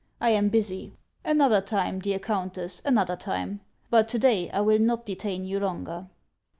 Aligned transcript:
I 0.19 0.31
am 0.31 0.49
busy. 0.49 0.93
Another 1.23 1.61
time, 1.61 1.99
dear 1.99 2.17
Countess, 2.17 2.81
another 2.83 3.15
time; 3.15 3.61
but 3.91 4.07
to 4.07 4.17
day 4.17 4.49
I 4.49 4.61
will 4.61 4.79
not 4.79 5.05
detain 5.05 5.45
you 5.45 5.59
longer. 5.59 6.07